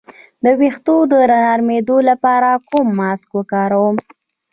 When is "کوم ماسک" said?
2.69-3.29